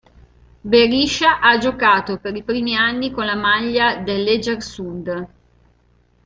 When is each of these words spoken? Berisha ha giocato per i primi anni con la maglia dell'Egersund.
Berisha 0.63 1.39
ha 1.41 1.59
giocato 1.59 2.17
per 2.17 2.35
i 2.35 2.41
primi 2.41 2.75
anni 2.75 3.11
con 3.11 3.23
la 3.23 3.35
maglia 3.35 3.97
dell'Egersund. 3.97 5.27